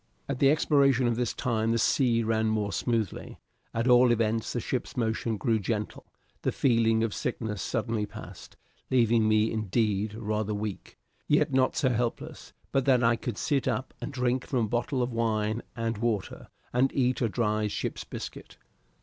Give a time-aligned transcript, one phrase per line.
[0.27, 3.37] At the expiration of this time the sea ran more smoothly;
[3.71, 6.07] at all events, the ship's motion grew gentle;
[6.41, 8.57] the feeling of sickness suddenly passed,
[8.89, 13.93] leaving me, indeed, rather weak, yet not so helpless but that I could sit up
[14.01, 18.57] and drink from a bottle of wine and water, and eat a dry ship's biscuit.